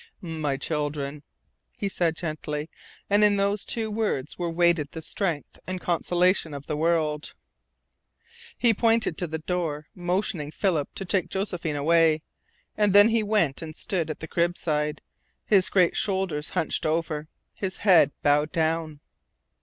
[0.23, 1.21] "My children,"
[1.77, 2.71] he said gently,
[3.07, 7.35] and in those two words were weighted the strength and consolation of the world.
[8.57, 12.23] He pointed to the door, motioning Philip to take Josephine away,
[12.75, 15.03] and then he went and stood at the crib side,
[15.45, 19.01] his great shoulders hunched over, his head bowed down.